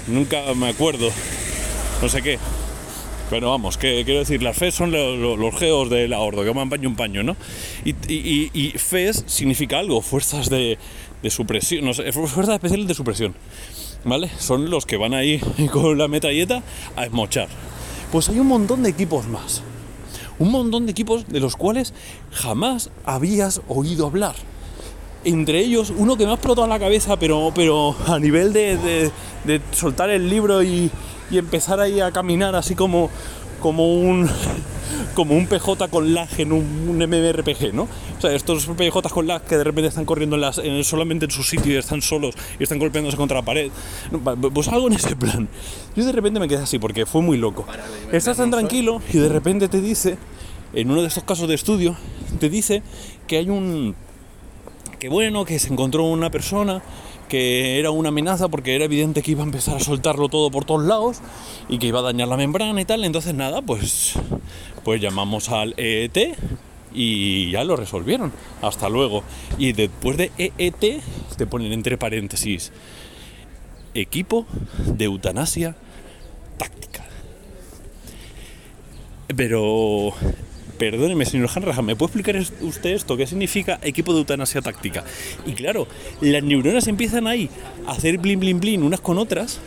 Nunca 0.07 0.53
me 0.55 0.69
acuerdo, 0.69 1.09
no 2.01 2.07
sé 2.07 2.21
qué. 2.21 2.39
Pero 3.29 3.49
vamos, 3.49 3.77
que 3.77 4.03
quiero 4.05 4.21
decir, 4.21 4.41
las 4.41 4.55
FES 4.55 4.73
son 4.75 4.91
lo- 4.91 5.17
lo- 5.17 5.35
los, 5.35 5.53
geos 5.55 5.89
de 5.89 6.07
la 6.07 6.19
Ordo, 6.19 6.43
que 6.43 6.49
van 6.51 6.69
paño 6.69 6.87
un 6.87 6.95
paño, 6.95 7.23
¿no? 7.23 7.35
Y, 7.83 7.93
y, 8.53 8.69
FES 8.77 9.25
significa 9.27 9.79
algo, 9.79 10.01
fuerzas 10.01 10.49
de, 10.49 10.77
de 11.21 11.29
supresión, 11.29 11.83
no 11.83 11.93
sé, 11.93 12.09
fuerzas 12.13 12.55
especiales 12.55 12.87
de 12.87 12.93
supresión, 12.93 13.35
¿vale? 14.05 14.29
Son 14.39 14.69
los 14.69 14.85
que 14.85 14.95
van 14.95 15.13
ahí 15.13 15.39
con 15.73 15.97
la 15.97 16.07
metralleta 16.07 16.63
a 16.95 17.03
esmochar. 17.05 17.49
Pues 18.13 18.29
hay 18.29 18.39
un 18.39 18.47
montón 18.47 18.81
de 18.83 18.89
equipos 18.89 19.27
más. 19.27 19.61
Un 20.39 20.51
montón 20.51 20.85
de 20.85 20.91
equipos 20.93 21.27
de 21.27 21.41
los 21.41 21.57
cuales 21.57 21.93
jamás 22.31 22.91
habías 23.03 23.59
oído 23.67 24.05
hablar. 24.07 24.35
Entre 25.25 25.59
ellos, 25.59 25.91
uno 25.97 26.15
que 26.15 26.23
me 26.23 26.31
ha 26.31 26.35
explotado 26.35 26.67
la 26.67 26.79
cabeza, 26.79 27.17
pero, 27.19 27.51
pero 27.53 27.93
a 28.07 28.17
nivel 28.19 28.53
de 28.53 29.11
soltar 29.71 30.09
el 30.11 30.29
libro 30.29 30.63
y, 30.63 30.89
y 31.29 31.37
empezar 31.37 31.79
ahí 31.79 31.99
a 31.99 32.11
caminar 32.11 32.55
así 32.55 32.75
como, 32.75 33.09
como 33.61 33.93
un 33.93 34.29
como 35.13 35.35
un 35.35 35.47
PJ 35.47 35.87
con 35.89 36.13
lag 36.13 36.29
en 36.37 36.51
un, 36.51 36.87
un 36.89 36.97
MMORPG, 36.97 37.73
¿no? 37.73 37.83
O 37.83 38.21
sea, 38.21 38.33
estos 38.33 38.65
PJ 38.65 39.09
con 39.09 39.27
lag 39.27 39.41
que 39.41 39.57
de 39.57 39.63
repente 39.63 39.89
están 39.89 40.05
corriendo 40.05 40.37
solamente 40.83 41.25
en 41.25 41.31
su 41.31 41.43
sitio 41.43 41.73
y 41.73 41.77
están 41.77 42.01
solos 42.01 42.35
y 42.59 42.63
están 42.63 42.79
golpeándose 42.79 43.17
contra 43.17 43.37
la 43.37 43.45
pared. 43.45 43.71
Pues 44.53 44.67
algo 44.69 44.87
en 44.87 44.93
ese 44.93 45.15
plan. 45.15 45.47
Yo 45.95 46.05
de 46.05 46.11
repente 46.11 46.39
me 46.39 46.47
quedé 46.47 46.63
así 46.63 46.79
porque 46.79 47.05
fue 47.05 47.21
muy 47.21 47.37
loco. 47.37 47.65
Estás 48.11 48.37
tan 48.37 48.51
tranquilo 48.51 49.01
y 49.11 49.17
de 49.17 49.29
repente 49.29 49.67
te 49.67 49.81
dice, 49.81 50.17
en 50.73 50.91
uno 50.91 51.01
de 51.01 51.07
estos 51.07 51.23
casos 51.23 51.47
de 51.47 51.55
estudio, 51.55 51.95
te 52.39 52.49
dice 52.49 52.81
que 53.27 53.37
hay 53.37 53.49
un 53.49 53.95
que 54.99 55.09
bueno, 55.09 55.45
que 55.45 55.59
se 55.59 55.71
encontró 55.71 56.03
una 56.05 56.31
persona 56.31 56.81
que 57.27 57.79
era 57.79 57.91
una 57.91 58.09
amenaza 58.09 58.47
porque 58.47 58.75
era 58.75 58.85
evidente 58.85 59.21
que 59.21 59.31
iba 59.31 59.41
a 59.41 59.45
empezar 59.45 59.77
a 59.77 59.79
soltarlo 59.79 60.29
todo 60.29 60.49
por 60.51 60.65
todos 60.65 60.85
lados 60.85 61.21
y 61.69 61.77
que 61.77 61.87
iba 61.87 61.99
a 61.99 62.03
dañar 62.03 62.27
la 62.27 62.37
membrana 62.37 62.79
y 62.81 62.85
tal. 62.85 63.03
Entonces 63.03 63.33
nada, 63.33 63.61
pues, 63.61 64.13
pues 64.83 65.01
llamamos 65.01 65.49
al 65.49 65.73
EET 65.77 66.37
y 66.93 67.51
ya 67.51 67.63
lo 67.63 67.75
resolvieron. 67.75 68.31
Hasta 68.61 68.89
luego. 68.89 69.23
Y 69.57 69.73
después 69.73 70.17
de 70.17 70.31
EET 70.37 71.01
te 71.37 71.47
ponen 71.47 71.71
entre 71.73 71.97
paréntesis 71.97 72.71
equipo 73.93 74.45
de 74.85 75.05
eutanasia 75.05 75.75
táctica. 76.57 77.03
Pero 79.35 80.13
Perdóneme, 80.77 81.25
señor 81.25 81.49
Hanrahan, 81.53 81.83
¿me 81.85 81.95
puede 81.95 82.09
explicar 82.13 82.41
usted 82.61 82.91
esto? 82.91 83.17
¿Qué 83.17 83.25
significa 83.25 83.79
equipo 83.81 84.13
de 84.13 84.19
eutanasia 84.19 84.61
táctica? 84.61 85.03
Y 85.45 85.53
claro, 85.53 85.87
las 86.21 86.43
neuronas 86.43 86.87
empiezan 86.87 87.25
ahí 87.25 87.49
a 87.87 87.91
hacer 87.93 88.19
blin 88.19 88.39
blin 88.39 88.59
blin 88.59 88.83
unas 88.83 89.01
con 89.01 89.17
otras 89.17 89.59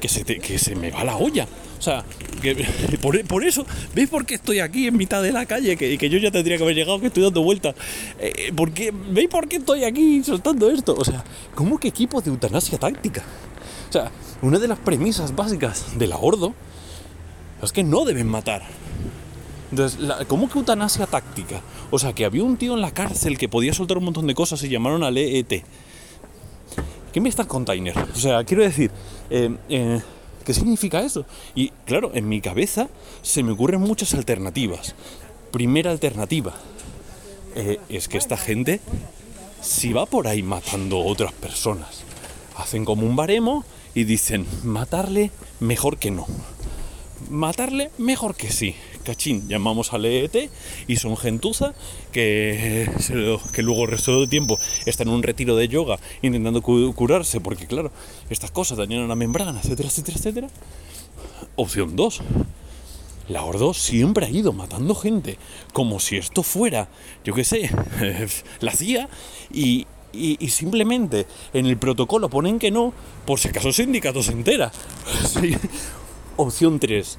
que 0.00 0.08
se, 0.08 0.24
que 0.24 0.58
se 0.58 0.74
me 0.74 0.90
va 0.90 1.02
la 1.04 1.16
olla. 1.16 1.46
O 1.78 1.82
sea, 1.82 2.04
que 2.42 2.54
por, 3.00 3.24
por 3.24 3.42
eso, 3.44 3.64
¿veis 3.94 4.10
por 4.10 4.26
qué 4.26 4.34
estoy 4.34 4.58
aquí 4.60 4.86
en 4.86 4.96
mitad 4.98 5.22
de 5.22 5.32
la 5.32 5.46
calle? 5.46 5.76
Que, 5.78 5.96
que 5.96 6.10
yo 6.10 6.18
ya 6.18 6.30
tendría 6.30 6.58
que 6.58 6.62
haber 6.64 6.74
llegado, 6.76 7.00
que 7.00 7.06
estoy 7.06 7.22
dando 7.22 7.42
vueltas. 7.42 7.74
Eh, 8.20 8.52
¿por 8.54 8.72
qué- 8.72 8.92
¿Veis 9.10 9.28
por 9.28 9.48
qué 9.48 9.56
estoy 9.56 9.84
aquí 9.84 10.22
soltando 10.24 10.70
esto? 10.70 10.94
O 10.98 11.04
sea, 11.06 11.24
¿cómo 11.54 11.78
que 11.78 11.88
equipo 11.88 12.20
de 12.20 12.28
eutanasia 12.30 12.76
táctica? 12.78 13.22
O 13.88 13.92
sea, 13.92 14.10
una 14.42 14.58
de 14.58 14.68
las 14.68 14.78
premisas 14.78 15.34
básicas 15.34 15.98
del 15.98 16.12
abordo 16.12 16.52
es 17.62 17.72
que 17.72 17.82
no 17.82 18.04
deben 18.04 18.26
matar. 18.28 18.62
Entonces, 19.70 19.98
¿cómo 20.26 20.48
que 20.48 20.58
eutanasia 20.58 21.06
táctica? 21.06 21.60
O 21.90 21.98
sea, 21.98 22.12
que 22.12 22.24
había 22.24 22.42
un 22.42 22.56
tío 22.56 22.74
en 22.74 22.80
la 22.80 22.92
cárcel 22.92 23.36
que 23.36 23.48
podía 23.48 23.74
soltar 23.74 23.98
un 23.98 24.04
montón 24.04 24.26
de 24.26 24.34
cosas 24.34 24.62
y 24.62 24.68
llamaron 24.68 25.02
al 25.02 25.18
EET. 25.18 25.64
¿Qué 27.12 27.20
me 27.20 27.28
está 27.28 27.42
el 27.42 27.48
container? 27.48 27.94
O 28.14 28.18
sea, 28.18 28.44
quiero 28.44 28.62
decir, 28.62 28.90
eh, 29.30 29.54
eh, 29.68 30.00
¿qué 30.44 30.54
significa 30.54 31.00
eso? 31.00 31.26
Y 31.54 31.70
claro, 31.84 32.12
en 32.14 32.28
mi 32.28 32.40
cabeza 32.40 32.88
se 33.22 33.42
me 33.42 33.52
ocurren 33.52 33.80
muchas 33.80 34.14
alternativas. 34.14 34.94
Primera 35.50 35.90
alternativa 35.90 36.54
eh, 37.54 37.78
es 37.88 38.08
que 38.08 38.18
esta 38.18 38.36
gente, 38.36 38.80
si 39.60 39.92
va 39.92 40.06
por 40.06 40.28
ahí 40.28 40.42
matando 40.42 41.00
otras 41.00 41.32
personas, 41.32 42.02
hacen 42.56 42.84
como 42.84 43.06
un 43.06 43.16
baremo 43.16 43.64
y 43.94 44.04
dicen, 44.04 44.46
matarle 44.62 45.30
mejor 45.60 45.98
que 45.98 46.10
no. 46.10 46.26
Matarle 47.30 47.90
mejor 47.98 48.34
que 48.36 48.50
sí. 48.50 48.74
Cachín 49.08 49.48
llamamos 49.48 49.92
al 49.94 50.04
EET 50.04 50.50
y 50.86 50.96
son 50.96 51.16
gentuza 51.16 51.72
que, 52.12 52.88
que 53.52 53.62
luego 53.62 53.84
el 53.84 53.90
resto 53.90 54.20
del 54.20 54.28
tiempo 54.28 54.58
está 54.86 55.02
en 55.04 55.08
un 55.08 55.22
retiro 55.22 55.56
de 55.56 55.66
yoga 55.68 55.98
intentando 56.22 56.60
cu- 56.62 56.92
curarse 56.94 57.40
porque 57.40 57.66
claro, 57.66 57.90
estas 58.28 58.50
cosas 58.50 58.76
dañan 58.78 59.08
la 59.08 59.14
membrana, 59.16 59.58
etcétera, 59.62 59.88
etcétera, 59.88 60.16
etcétera. 60.18 60.48
Opción 61.56 61.96
2. 61.96 62.20
La 63.28 63.44
Ordo 63.44 63.74
siempre 63.74 64.26
ha 64.26 64.30
ido 64.30 64.52
matando 64.52 64.94
gente, 64.94 65.36
como 65.72 66.00
si 66.00 66.16
esto 66.16 66.42
fuera, 66.42 66.88
yo 67.24 67.34
qué 67.34 67.44
sé, 67.44 67.70
la 68.60 68.72
CIA, 68.72 69.08
y, 69.52 69.86
y- 70.12 70.48
simplemente 70.48 71.26
en 71.52 71.66
el 71.66 71.76
protocolo 71.76 72.28
ponen 72.30 72.58
que 72.58 72.70
no, 72.70 72.92
por 73.26 73.38
si 73.38 73.48
acaso 73.48 73.68
el 73.68 73.74
sindicato 73.74 74.22
se 74.22 74.32
entera. 74.32 74.70
Opción 76.36 76.78
3. 76.78 77.18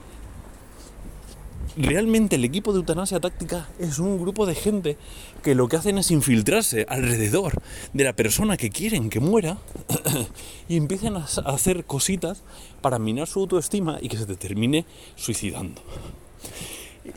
Realmente 1.77 2.35
el 2.35 2.45
equipo 2.45 2.73
de 2.73 2.79
eutanasia 2.79 3.19
táctica 3.19 3.69
es 3.79 3.99
un 3.99 4.19
grupo 4.19 4.45
de 4.45 4.55
gente 4.55 4.97
que 5.43 5.55
lo 5.55 5.67
que 5.67 5.77
hacen 5.77 5.97
es 5.97 6.11
infiltrarse 6.11 6.85
alrededor 6.89 7.61
de 7.93 8.03
la 8.03 8.13
persona 8.13 8.57
que 8.57 8.69
quieren 8.69 9.09
que 9.09 9.19
muera 9.19 9.57
y 10.67 10.77
empiezan 10.77 11.17
a 11.17 11.25
hacer 11.45 11.85
cositas 11.85 12.43
para 12.81 12.99
minar 12.99 13.27
su 13.27 13.39
autoestima 13.39 13.97
y 14.01 14.09
que 14.09 14.17
se 14.17 14.25
te 14.25 14.35
termine 14.35 14.85
suicidando. 15.15 15.81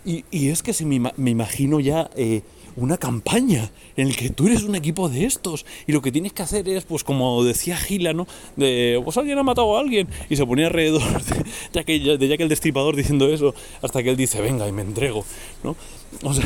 Y, 0.04 0.24
y 0.30 0.48
es 0.48 0.62
que 0.62 0.72
se 0.72 0.86
me, 0.86 1.12
me 1.16 1.30
imagino 1.30 1.80
ya 1.80 2.10
eh, 2.16 2.42
una 2.76 2.96
campaña 2.96 3.70
en 3.96 4.08
el 4.08 4.16
que 4.16 4.30
tú 4.30 4.46
eres 4.46 4.62
un 4.62 4.74
equipo 4.74 5.08
de 5.08 5.24
estos 5.24 5.66
y 5.86 5.92
lo 5.92 6.00
que 6.02 6.10
tienes 6.12 6.32
que 6.32 6.42
hacer 6.42 6.68
es, 6.68 6.84
pues 6.84 7.04
como 7.04 7.44
decía 7.44 7.76
Gila, 7.76 8.12
¿no? 8.12 8.26
De, 8.56 9.00
pues 9.04 9.16
alguien 9.16 9.38
ha 9.38 9.42
matado 9.42 9.76
a 9.76 9.80
alguien 9.80 10.08
y 10.30 10.36
se 10.36 10.46
ponía 10.46 10.66
alrededor 10.66 11.02
de 11.24 11.44
Jack, 11.72 11.88
el- 11.88 12.18
de 12.18 12.34
el 12.34 12.48
Destripador 12.48 12.96
diciendo 12.96 13.28
eso 13.28 13.54
hasta 13.82 14.02
que 14.02 14.10
él 14.10 14.16
dice, 14.16 14.40
venga, 14.40 14.66
y 14.68 14.72
me 14.72 14.82
entrego, 14.82 15.24
¿no? 15.62 15.76
O 16.22 16.34
sea, 16.34 16.44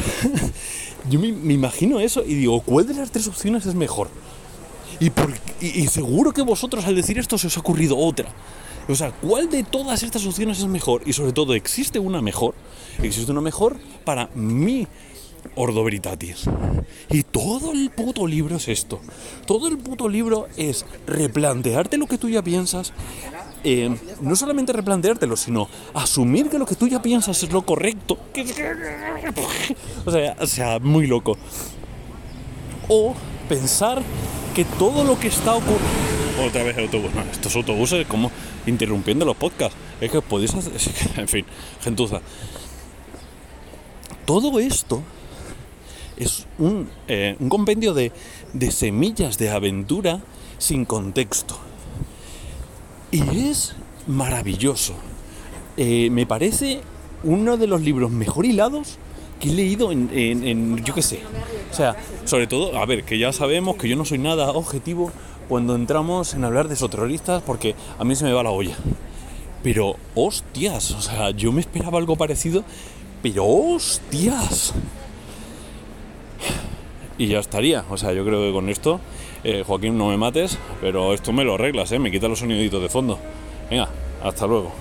yo 1.11 1.21
me, 1.21 1.29
imagino 1.29 2.01
eso 2.01 2.23
y 2.25 2.35
digo, 2.35 2.61
¿cuál 2.61 2.87
de 2.87 2.95
las 2.95 3.11
tres 3.11 3.27
opciones 3.29 3.67
es 3.67 3.75
mejor? 3.75 4.09
Y, 5.01 5.11
por- 5.11 5.35
y- 5.61 5.87
seguro 5.89 6.33
que 6.33 6.43
vosotros 6.43 6.85
al 6.87 6.97
decir 6.97 7.19
esto 7.19 7.39
se 7.39 7.47
os 7.49 7.57
ha 7.57 7.61
ocurrido 7.61 7.97
otra. 7.97 8.29
O 8.89 8.95
sea, 8.95 9.11
¿cuál 9.11 9.51
de 9.51 9.65
todas 9.65 10.03
estas 10.05 10.25
opciones 10.27 10.59
es 10.61 10.67
mejor? 10.67 11.03
Y 11.07 11.13
sobre 11.13 11.33
todo, 11.33 11.55
¿existe 11.55 11.99
una 11.99 12.23
mejor? 12.23 12.55
Existe 13.03 13.33
una 13.33 13.41
mejor 13.41 13.77
para 14.05 14.31
mi 14.35 14.87
Ordo 15.55 15.85
Veritatis. 15.85 16.45
Y 17.11 17.23
todo 17.23 17.73
el 17.73 17.91
puto 17.91 18.27
libro 18.27 18.57
es 18.57 18.69
esto. 18.69 19.01
Todo 19.47 19.69
el 19.69 19.79
puto 19.79 20.09
libro 20.09 20.49
es 20.57 20.85
replantearte 21.07 21.97
lo 21.99 22.07
que 22.07 22.19
tú 22.19 22.29
ya 22.29 22.43
piensas. 22.43 22.93
eh, 23.65 23.97
no 24.21 24.37
solamente 24.37 24.73
replanteártelo, 24.73 25.37
sino 25.37 25.69
asumir 25.95 26.49
que 26.49 26.59
lo 26.59 26.67
que 26.67 26.77
tú 26.77 26.87
ya 26.89 27.03
piensas 27.03 27.43
es 27.43 27.53
lo 27.53 27.63
correcto. 27.63 28.19
O 30.05 30.11
sea, 30.13 30.37
o 30.39 30.47
sea, 30.47 30.79
muy 30.79 31.07
loco 31.07 31.37
o 32.89 33.15
pensar 33.49 34.03
que 34.55 34.65
todo 34.65 35.05
lo 35.05 35.19
que 35.19 35.29
está 35.29 35.55
ocurriendo. 35.55 36.47
Otra 36.47 36.63
vez 36.63 36.77
el 36.77 36.85
autobús. 36.85 37.15
No, 37.15 37.23
estos 37.23 37.55
autobuses 37.57 38.07
como 38.07 38.31
interrumpiendo 38.67 39.25
los 39.25 39.37
podcasts. 39.37 39.77
Es 40.01 40.11
que 40.11 40.21
podéis 40.21 40.55
hacer. 40.55 40.73
en 41.17 41.29
fin, 41.29 41.45
gentuza. 41.83 42.21
Todo 44.25 44.59
esto 44.59 45.03
es 46.17 46.47
un, 46.59 46.89
eh, 47.09 47.37
un 47.41 47.49
compendio 47.49 47.95
de, 47.95 48.13
de 48.53 48.71
semillas 48.71 49.39
de 49.39 49.51
aventura 49.51 50.21
sin 50.59 50.85
contexto. 50.85 51.59
Y 53.11 53.49
es 53.49 53.75
maravilloso. 54.07 54.95
Eh, 55.77 56.09
me 56.11 56.27
parece 56.27 56.81
uno 57.23 57.57
de 57.57 57.67
los 57.67 57.81
libros 57.81 58.11
mejor 58.11 58.47
hilados 58.47 58.99
que 59.41 59.51
he 59.51 59.55
leído 59.55 59.93
en, 59.93 60.11
en- 60.13 60.83
yo 60.85 60.95
qué 60.95 61.03
sé. 61.03 61.21
O 61.71 61.75
sea, 61.75 61.97
sobre 62.25 62.47
todo, 62.47 62.79
a 62.79 62.87
ver, 62.87 63.05
que 63.05 63.19
ya 63.19 63.33
sabemos 63.33 63.77
que 63.77 63.89
yo 63.89 63.97
no 63.97 64.05
soy 64.05 64.19
nada 64.19 64.51
objetivo 64.51 65.11
cuando 65.49 65.75
entramos 65.77 66.35
en 66.35 66.45
hablar 66.45 66.69
de 66.69 66.75
esoterroristas 66.75 67.43
porque 67.43 67.75
a 67.99 68.05
mí 68.05 68.17
se 68.17 68.25
me 68.25 68.33
va 68.33 68.43
la 68.43 68.51
olla. 68.51 68.77
Pero, 69.63 69.97
hostias, 70.15 70.91
o 70.93 71.01
sea, 71.03 71.31
yo 71.31 71.53
me 71.53 71.61
esperaba 71.61 71.99
algo 71.99 72.17
parecido, 72.17 72.65
pero 73.23 73.45
hostias. 73.47 74.73
Y 77.19 77.29
ya 77.29 77.39
estaría, 77.39 77.85
o 77.89 77.97
sea, 77.97 78.13
yo 78.13 78.25
creo 78.25 78.43
que 78.43 78.53
con 78.53 78.69
esto, 78.69 79.01
eh, 79.43 79.65
Joaquín, 79.67 79.97
no 79.97 80.09
me 80.09 80.19
mates, 80.19 80.59
pero 80.81 81.15
esto 81.15 81.33
me 81.33 81.45
lo 81.45 81.55
arreglas, 81.55 81.91
¿eh? 81.93 81.99
Me 81.99 82.11
quita 82.11 82.29
los 82.29 82.41
soniditos 82.41 82.83
de 82.83 82.89
fondo. 82.89 83.19
Venga, 83.71 83.89
hasta 84.23 84.47
luego. 84.47 84.73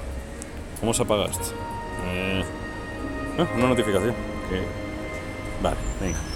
¿Cómo 0.82 0.94
se 0.94 1.04
apaga 1.04 1.26
esto? 1.26 1.54
Eh, 2.08 2.44
eh, 3.40 3.48
una 3.56 3.70
notificación. 3.70 4.14
Vale, 5.64 5.78
venga. 6.02 6.35